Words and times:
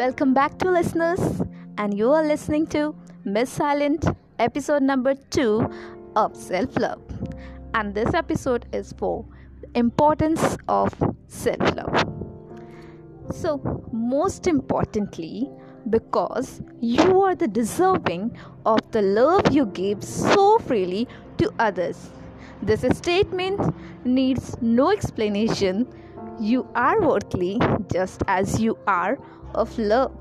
Welcome 0.00 0.32
back 0.32 0.58
to 0.60 0.70
listeners, 0.70 1.42
and 1.76 1.92
you 1.92 2.10
are 2.10 2.24
listening 2.24 2.66
to 2.68 2.94
Miss 3.26 3.50
Silent 3.50 4.06
episode 4.38 4.82
number 4.82 5.14
2 5.14 5.70
of 6.16 6.34
self 6.34 6.78
love. 6.78 7.02
And 7.74 7.94
this 7.94 8.14
episode 8.14 8.64
is 8.72 8.94
for 8.96 9.26
the 9.60 9.68
importance 9.78 10.56
of 10.68 10.94
self 11.26 11.60
love. 11.76 11.92
So, 13.30 13.84
most 13.92 14.46
importantly, 14.46 15.50
because 15.90 16.62
you 16.80 17.20
are 17.20 17.34
the 17.34 17.48
deserving 17.48 18.38
of 18.64 18.78
the 18.92 19.02
love 19.02 19.52
you 19.52 19.66
give 19.66 20.02
so 20.02 20.58
freely 20.60 21.08
to 21.36 21.52
others. 21.58 22.08
This 22.62 22.86
statement 22.96 23.74
needs 24.06 24.56
no 24.62 24.92
explanation. 24.92 25.86
You 26.40 26.66
are 26.74 26.98
worthy 27.02 27.60
just 27.92 28.22
as 28.26 28.58
you 28.58 28.78
are 28.86 29.18
of 29.54 29.78
love. 29.78 30.12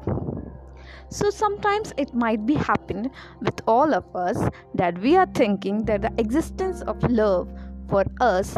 So 1.10 1.30
sometimes 1.30 1.94
it 1.96 2.14
might 2.14 2.46
be 2.46 2.56
happen 2.56 3.10
with 3.42 3.62
all 3.66 3.94
of 3.94 4.04
us 4.14 4.38
that 4.76 5.00
we 5.00 5.16
are 5.16 5.28
thinking 5.34 5.86
that 5.86 6.02
the 6.02 6.12
existence 6.18 6.82
of 6.82 7.02
love 7.10 7.48
for 7.88 8.04
us 8.20 8.54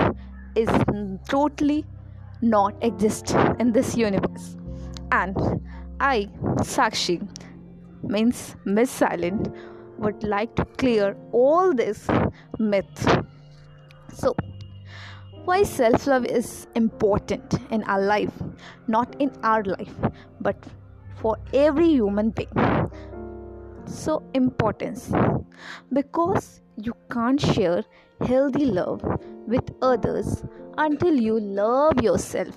is 0.56 0.70
totally 1.30 1.86
not 2.42 2.74
exist 2.82 3.36
in 3.60 3.72
this 3.72 3.96
universe. 3.96 4.58
And 5.12 5.38
I, 6.00 6.30
Sakshi, 6.62 7.22
means 8.02 8.56
Miss 8.66 8.90
Silent, 8.90 9.54
would 10.00 10.24
like 10.24 10.56
to 10.56 10.66
clear 10.66 11.16
all 11.32 11.76
this 11.76 12.08
myth. 12.58 13.24
So, 14.14 14.36
why 15.46 15.64
self 15.64 16.08
love 16.08 16.26
is 16.26 16.68
important 16.76 17.56
in 17.72 17.84
our 17.84 18.02
life, 18.02 18.34
not 18.88 19.16
in 19.20 19.32
our 19.44 19.64
life, 19.64 19.96
but 20.40 20.56
for 21.22 21.38
every 21.54 21.90
human 21.90 22.30
being. 22.30 22.92
So, 23.86 24.24
importance 24.34 25.12
because 25.92 26.62
you 26.78 26.94
can't 27.12 27.40
share 27.40 27.84
healthy 28.26 28.66
love 28.66 29.04
with 29.48 29.70
others 29.82 30.44
until 30.78 31.14
you 31.14 31.40
love 31.40 32.02
yourself. 32.02 32.56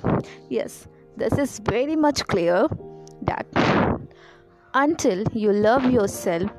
Yes, 0.49 0.87
this 1.17 1.39
is 1.39 1.59
very 1.59 1.97
much 1.97 2.27
clear 2.27 2.69
that 3.23 3.47
until 4.75 5.25
you 5.33 5.53
love 5.53 5.91
yourself, 5.91 6.51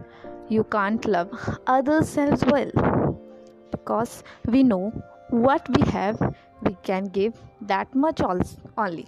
you 0.50 0.64
can't 0.66 1.06
love 1.06 1.60
others 1.68 2.18
as 2.18 2.44
well. 2.46 2.72
Because 3.72 4.24
we 4.46 4.64
know 4.64 4.92
what 5.30 5.68
we 5.76 5.90
have, 5.92 6.20
we 6.64 6.76
can 6.84 7.06
give 7.06 7.34
that 7.62 7.94
much 7.94 8.22
only. 8.78 9.08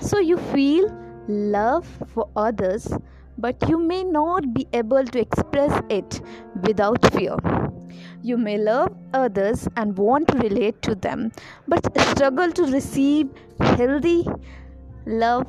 So 0.00 0.18
you 0.18 0.36
feel 0.38 0.92
love 1.28 1.86
for 2.12 2.28
others, 2.36 2.88
but 3.38 3.68
you 3.68 3.78
may 3.78 4.04
not 4.04 4.52
be 4.54 4.66
able 4.72 5.04
to 5.04 5.20
express 5.20 5.82
it 5.88 6.20
without 6.62 7.12
fear. 7.12 7.36
You 8.22 8.36
may 8.36 8.58
love 8.58 8.94
others 9.12 9.68
and 9.76 9.96
want 9.96 10.28
to 10.28 10.38
relate 10.38 10.80
to 10.82 10.94
them, 10.94 11.32
but 11.68 11.84
struggle 12.08 12.50
to 12.52 12.64
receive 12.64 13.28
healthy 13.60 14.26
love 15.06 15.46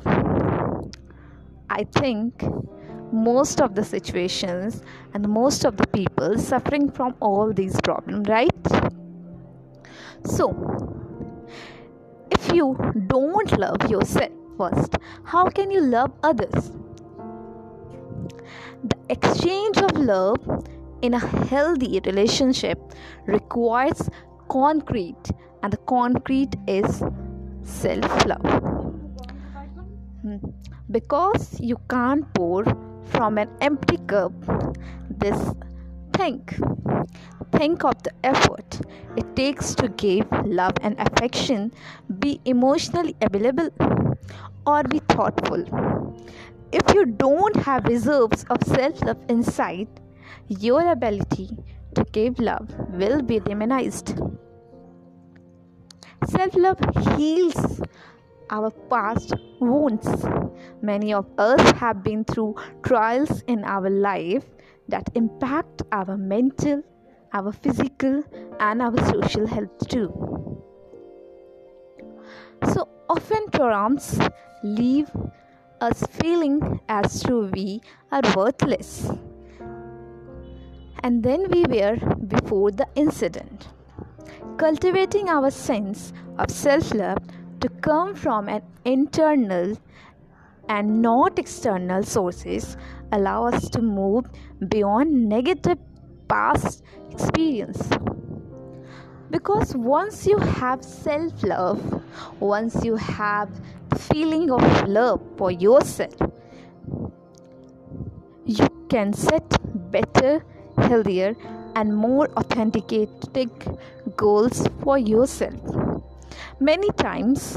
I 1.68 1.84
think 1.84 2.44
most 3.12 3.60
of 3.60 3.74
the 3.74 3.84
situations 3.84 4.82
and 5.14 5.28
most 5.28 5.64
of 5.64 5.76
the 5.76 5.86
people 5.88 6.38
suffering 6.38 6.90
from 6.90 7.14
all 7.20 7.52
these 7.52 7.80
problems, 7.80 8.28
right? 8.28 8.50
So, 10.24 10.46
if 12.30 12.52
you 12.52 12.76
don't 13.06 13.58
love 13.58 13.90
yourself 13.90 14.32
first, 14.58 14.96
how 15.24 15.48
can 15.48 15.70
you 15.70 15.80
love 15.80 16.12
others? 16.22 16.72
The 18.84 18.96
exchange 19.08 19.78
of 19.78 19.96
love 19.96 20.38
in 21.02 21.14
a 21.14 21.18
healthy 21.18 22.00
relationship 22.04 22.78
requires 23.26 24.08
concrete, 24.48 25.30
and 25.62 25.72
the 25.72 25.78
concrete 25.78 26.56
is 26.66 27.02
self 27.62 28.26
love. 28.26 28.62
Hmm 30.22 30.36
because 30.90 31.58
you 31.60 31.78
can't 31.88 32.32
pour 32.34 32.64
from 33.04 33.38
an 33.38 33.48
empty 33.60 33.98
cup 34.06 34.32
this 35.10 35.54
think. 36.26 36.56
Think 37.52 37.84
of 37.84 38.02
the 38.02 38.12
effort 38.24 38.80
it 39.16 39.36
takes 39.36 39.74
to 39.76 39.88
give 39.88 40.26
love 40.44 40.72
and 40.82 40.98
affection. 40.98 41.72
Be 42.18 42.40
emotionally 42.44 43.14
available 43.22 43.70
or 44.66 44.82
be 44.82 44.98
thoughtful. 45.08 45.62
If 46.72 46.94
you 46.94 47.06
don't 47.06 47.56
have 47.56 47.84
reserves 47.84 48.44
of 48.50 48.62
self-love 48.64 49.18
inside 49.28 49.88
your 50.48 50.90
ability 50.90 51.56
to 51.94 52.04
give 52.12 52.40
love 52.40 52.74
will 52.90 53.22
be 53.22 53.38
diminished 53.40 54.14
self-love 56.26 56.78
heals 57.16 57.80
our 58.50 58.70
past 58.90 59.34
wounds. 59.60 60.26
Many 60.82 61.14
of 61.14 61.26
us 61.38 61.70
have 61.78 62.02
been 62.02 62.24
through 62.24 62.56
trials 62.82 63.42
in 63.46 63.64
our 63.64 63.90
life 63.90 64.44
that 64.88 65.08
impact 65.14 65.82
our 65.92 66.16
mental, 66.16 66.82
our 67.32 67.52
physical, 67.52 68.22
and 68.60 68.82
our 68.82 68.96
social 69.06 69.46
health 69.46 69.88
too. 69.88 70.10
So 72.72 72.88
often, 73.08 73.46
traumas 73.50 74.32
leave 74.62 75.10
us 75.80 76.02
feeling 76.10 76.80
as 76.88 77.22
though 77.22 77.46
we 77.52 77.80
are 78.10 78.22
worthless. 78.34 79.10
And 81.02 81.22
then 81.22 81.48
we 81.50 81.64
were 81.64 81.96
before 82.26 82.70
the 82.70 82.86
incident. 82.94 83.68
Cultivating 84.56 85.28
our 85.28 85.50
sense 85.50 86.12
of 86.38 86.50
self 86.50 86.94
love 86.94 87.18
to 87.60 87.68
come 87.68 88.14
from 88.14 88.48
an 88.48 88.62
internal 88.84 89.76
and 90.68 91.00
not 91.02 91.38
external 91.38 92.02
sources 92.02 92.76
allow 93.12 93.46
us 93.46 93.68
to 93.70 93.82
move 93.82 94.24
beyond 94.68 95.28
negative 95.28 95.78
past 96.28 96.82
experience 97.10 97.88
because 99.30 99.74
once 99.76 100.26
you 100.26 100.38
have 100.38 100.84
self 100.84 101.42
love 101.42 102.02
once 102.40 102.84
you 102.84 102.96
have 102.96 103.48
feeling 103.98 104.50
of 104.50 104.88
love 104.88 105.20
for 105.36 105.50
yourself 105.50 106.14
you 108.44 108.68
can 108.88 109.12
set 109.12 109.58
better 109.90 110.44
healthier 110.78 111.34
and 111.74 111.94
more 111.94 112.28
authentic 112.36 112.88
goals 114.16 114.66
for 114.82 114.98
yourself 114.98 115.86
Many 116.58 116.90
times, 116.92 117.54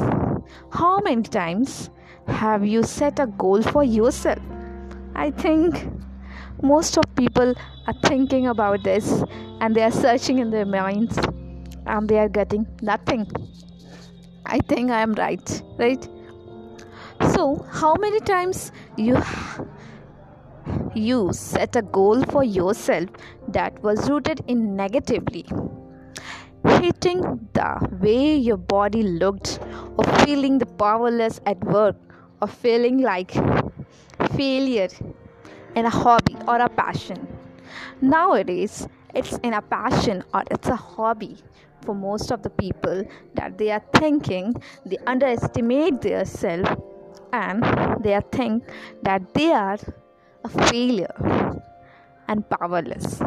how 0.72 1.00
many 1.00 1.24
times 1.24 1.90
have 2.28 2.66
you 2.66 2.84
set 2.84 3.18
a 3.20 3.28
goal 3.28 3.62
for 3.62 3.82
yourself? 3.82 4.40
I 5.20 5.32
think 5.32 5.86
most 6.62 6.98
of 6.98 7.04
people 7.16 7.54
are 7.88 7.96
thinking 8.06 8.48
about 8.48 8.84
this 8.84 9.22
and 9.60 9.76
they 9.76 9.84
are 9.84 9.92
searching 9.92 10.40
in 10.40 10.50
their 10.50 10.66
minds 10.66 11.20
and 11.86 12.08
they 12.08 12.20
are 12.20 12.30
getting 12.30 12.66
nothing. 12.82 13.28
I 14.46 14.60
think 14.60 14.92
I 14.92 15.02
am 15.02 15.14
right, 15.14 15.62
right? 15.78 16.08
So, 17.34 17.66
how 17.70 17.96
many 17.96 18.22
times 18.22 18.72
you 18.96 19.22
you 20.96 21.34
set 21.34 21.76
a 21.76 21.82
goal 21.82 22.24
for 22.24 22.44
yourself 22.44 23.10
that 23.50 23.84
was 23.84 24.10
rooted 24.10 24.42
in 24.48 24.76
negatively 24.78 25.46
hating 26.64 27.22
the 27.54 27.90
way 28.02 28.36
your 28.36 28.58
body 28.58 29.04
looked, 29.04 29.60
or 29.98 30.06
feeling 30.24 30.60
the 30.60 30.66
powerless 30.66 31.42
at 31.46 31.62
work, 31.64 31.96
or 32.42 32.48
feeling 32.48 33.02
like 33.02 33.34
failure 34.36 34.90
in 35.76 35.86
a 35.86 35.90
hobby 35.90 36.36
or 36.48 36.58
a 36.58 36.70
passion. 36.70 37.28
Nowadays, 38.02 38.88
it's 39.14 39.38
in 39.44 39.54
a 39.54 39.62
passion 39.62 40.24
or 40.34 40.44
it's 40.52 40.68
a 40.68 40.76
hobby 40.76 41.38
for 41.82 41.96
most 41.96 42.32
of 42.32 42.44
the 42.44 42.50
people 42.50 43.04
that 43.36 43.58
they 43.58 43.72
are 43.72 43.84
thinking 43.94 44.54
they 44.86 44.98
underestimate 45.08 46.02
their 46.02 46.26
self 46.26 46.68
and 47.32 47.64
they 48.04 48.14
are 48.14 48.28
think 48.32 48.64
that 49.04 49.34
they 49.34 49.52
are 49.52 49.80
a 50.44 50.50
failure 50.68 51.14
and 52.28 52.48
powerless. 52.50 53.22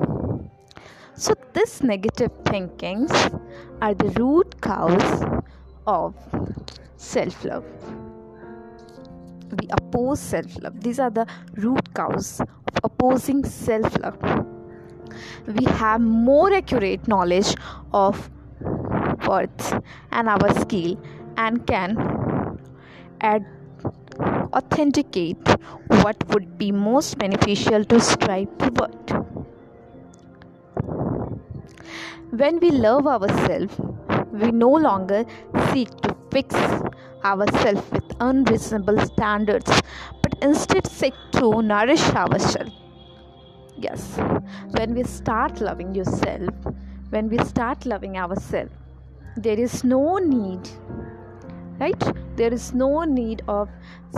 So, 1.15 1.35
this 1.53 1.83
negative 1.83 2.33
thinkings 2.45 3.13
are 3.81 3.95
the 3.95 4.11
root 4.19 4.61
cause 4.61 5.25
of 5.87 6.15
self 6.97 7.45
love. 7.45 7.65
We 9.61 9.69
oppose 9.71 10.21
self 10.21 10.63
love. 10.63 10.81
These 10.81 10.99
are 10.99 11.11
the 11.11 11.27
root 11.57 11.93
cause 11.95 12.41
of 12.41 12.81
opposing 12.85 13.45
self 13.45 13.99
love. 14.03 14.19
We 15.47 15.65
have 15.65 16.01
more 16.01 16.53
accurate 16.53 17.07
knowledge 17.07 17.55
of 17.93 18.31
worth 19.27 19.83
and 20.11 20.29
our 20.29 20.55
skill 20.61 20.99
and 21.37 21.67
can 21.67 22.59
add 23.21 23.45
authenticate 24.55 25.49
what 26.03 26.17
would 26.29 26.59
be 26.59 26.71
most 26.73 27.19
beneficial 27.19 27.85
to 27.85 28.01
strive 28.01 28.49
toward. 28.59 29.25
When 32.31 32.61
we 32.61 32.71
love 32.71 33.07
ourselves, 33.07 33.75
we 34.33 34.51
no 34.51 34.71
longer 34.71 35.25
seek 35.73 35.91
to 36.03 36.17
fix 36.31 36.55
ourselves 37.25 37.83
with 37.93 38.12
unreasonable 38.29 38.99
standards, 39.07 39.71
but 40.23 40.35
instead 40.41 40.87
seek 40.87 41.15
to 41.33 41.63
nourish 41.63 42.05
ourselves. 42.23 42.73
Yes, 43.77 44.17
when 44.79 44.95
we 44.95 45.03
start 45.03 45.61
loving 45.61 45.95
yourself, 45.95 46.55
when 47.11 47.29
we 47.29 47.39
start 47.39 47.85
loving 47.85 48.17
ourselves, 48.17 48.73
there 49.37 49.59
is 49.59 49.83
no 49.83 50.19
need 50.19 50.69
right 51.81 52.05
there 52.37 52.53
is 52.53 52.75
no 52.75 53.05
need 53.05 53.43
of 53.49 53.69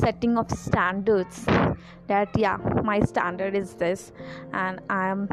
setting 0.00 0.36
of 0.36 0.50
standards 0.50 1.44
that 2.08 2.28
yeah 2.36 2.56
my 2.82 2.98
standard 3.00 3.54
is 3.54 3.74
this 3.74 4.12
and 4.52 4.80
i 4.90 5.06
am 5.06 5.28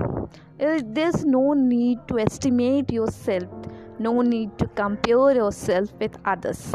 eh, 0.60 0.80
there's 1.00 1.26
no 1.26 1.54
need 1.54 1.98
to 2.08 2.20
estimate 2.20 2.92
yourself 2.92 3.50
no 4.00 4.22
need 4.22 4.56
to 4.58 4.68
compare 4.84 5.32
yourself 5.42 5.92
with 6.00 6.16
others 6.26 6.72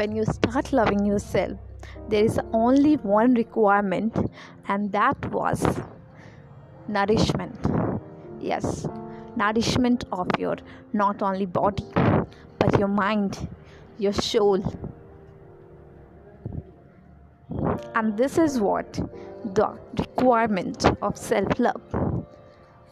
when 0.00 0.14
you 0.18 0.24
start 0.24 0.72
loving 0.72 1.04
yourself 1.04 1.58
there 2.08 2.24
is 2.24 2.38
only 2.52 2.94
one 2.96 3.34
requirement 3.34 4.16
and 4.68 4.92
that 4.92 5.30
was 5.38 5.64
nourishment 6.98 7.72
yes 8.40 8.86
nourishment 9.36 10.04
of 10.12 10.28
your 10.38 10.56
not 10.92 11.22
only 11.22 11.46
body 11.46 11.86
but 12.58 12.78
your 12.78 12.88
mind, 12.88 13.48
your 13.98 14.12
soul. 14.12 14.62
And 17.94 18.16
this 18.16 18.38
is 18.38 18.60
what 18.60 18.92
the 19.54 19.78
requirement 19.98 20.84
of 21.02 21.16
self 21.16 21.58
love. 21.58 21.82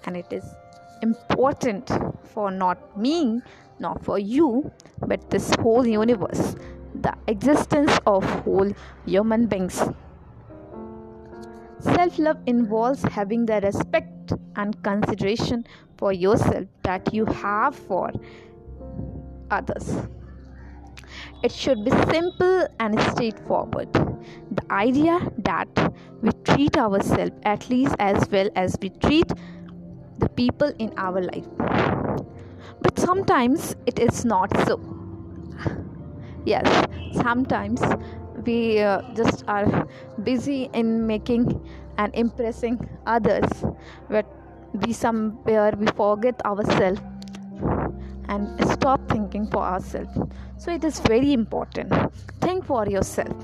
And 0.04 0.16
it 0.16 0.32
is 0.32 0.44
important 1.02 1.90
for 2.24 2.50
not 2.50 2.98
me, 2.98 3.40
not 3.78 4.04
for 4.04 4.18
you, 4.18 4.70
but 5.06 5.30
this 5.30 5.52
whole 5.56 5.86
universe, 5.86 6.56
the 7.02 7.14
existence 7.26 7.98
of 8.06 8.24
whole 8.42 8.72
human 9.04 9.46
beings. 9.46 9.82
Self 11.80 12.18
love 12.18 12.38
involves 12.46 13.02
having 13.02 13.46
the 13.46 13.60
respect 13.60 14.32
and 14.56 14.82
consideration 14.82 15.66
for 15.98 16.12
yourself 16.12 16.66
that 16.82 17.12
you 17.12 17.26
have 17.26 17.74
for 17.74 18.10
others. 19.50 19.96
It 21.42 21.52
should 21.52 21.84
be 21.84 21.90
simple 21.90 22.66
and 22.80 22.98
straightforward. 23.12 23.92
The 23.92 24.64
idea 24.70 25.20
that 25.38 25.68
we 26.22 26.30
treat 26.44 26.76
ourselves 26.76 27.32
at 27.44 27.68
least 27.70 27.94
as 27.98 28.28
well 28.30 28.48
as 28.56 28.76
we 28.80 28.88
treat 28.88 29.30
the 30.18 30.28
people 30.30 30.72
in 30.78 30.92
our 30.96 31.20
life. 31.20 31.46
But 32.80 32.98
sometimes 32.98 33.76
it 33.86 33.98
is 33.98 34.24
not 34.24 34.50
so. 34.66 34.80
Yes, 36.44 36.85
sometimes 37.16 37.80
we 38.44 38.80
uh, 38.80 39.02
just 39.14 39.44
are 39.48 39.88
busy 40.22 40.70
in 40.72 41.06
making 41.06 41.60
and 41.98 42.14
impressing 42.14 42.78
others, 43.06 43.48
but 44.08 44.26
we 44.72 44.92
somewhere 44.92 45.72
we 45.78 45.86
forget 45.86 46.44
ourselves 46.44 47.00
and 48.28 48.70
stop 48.70 49.08
thinking 49.08 49.46
for 49.46 49.62
ourselves. 49.62 50.18
So 50.58 50.70
it 50.72 50.84
is 50.84 51.00
very 51.00 51.32
important. 51.32 51.92
Think 52.40 52.64
for 52.66 52.86
yourself. 52.86 53.36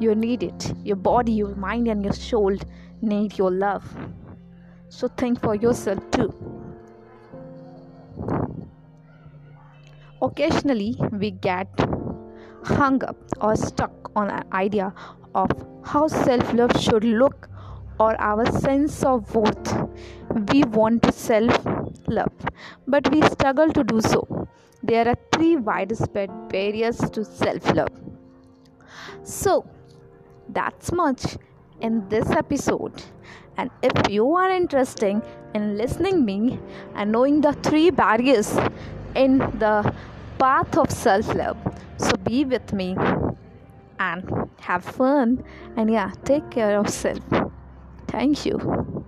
You 0.00 0.14
need 0.14 0.42
it. 0.42 0.72
Your 0.84 0.96
body, 0.96 1.32
your 1.32 1.54
mind, 1.54 1.88
and 1.88 2.02
your 2.02 2.12
soul 2.14 2.56
need 3.00 3.38
your 3.38 3.50
love. 3.50 3.84
So 4.88 5.08
think 5.08 5.40
for 5.40 5.54
yourself 5.54 6.10
too. 6.10 6.32
Occasionally, 10.20 10.96
we 11.10 11.32
get 11.32 11.68
hung 12.64 13.02
up 13.04 13.16
or 13.40 13.56
stuck 13.56 14.10
on 14.16 14.30
an 14.30 14.44
idea 14.52 14.92
of 15.34 15.50
how 15.84 16.06
self 16.08 16.52
love 16.52 16.72
should 16.80 17.04
look 17.04 17.48
or 17.98 18.20
our 18.20 18.46
sense 18.60 19.02
of 19.04 19.34
worth. 19.34 19.72
We 20.52 20.64
want 20.64 21.02
to 21.04 21.12
self 21.12 21.66
love, 22.08 22.32
but 22.86 23.10
we 23.12 23.22
struggle 23.22 23.72
to 23.72 23.84
do 23.84 24.00
so. 24.00 24.48
There 24.82 25.06
are 25.08 25.16
three 25.32 25.56
widespread 25.56 26.30
barriers 26.48 26.98
to 27.10 27.24
self 27.24 27.72
love. 27.74 27.90
So, 29.22 29.64
that's 30.48 30.92
much 30.92 31.36
in 31.80 32.08
this 32.08 32.30
episode. 32.30 33.02
And 33.56 33.70
if 33.82 34.10
you 34.10 34.34
are 34.34 34.50
interested 34.50 35.22
in 35.54 35.76
listening 35.76 36.24
me 36.24 36.58
and 36.94 37.12
knowing 37.12 37.40
the 37.40 37.52
three 37.52 37.90
barriers 37.90 38.56
in 39.14 39.38
the 39.38 39.94
path 40.38 40.76
of 40.78 40.90
self 40.90 41.34
love, 41.34 41.56
so 42.02 42.16
be 42.16 42.44
with 42.44 42.72
me 42.72 42.96
and 43.98 44.50
have 44.60 44.84
fun 44.84 45.42
and 45.76 45.90
yeah, 45.90 46.10
take 46.24 46.50
care 46.50 46.78
of 46.78 46.88
self. 46.88 47.18
Thank 48.08 48.46
you. 48.46 49.01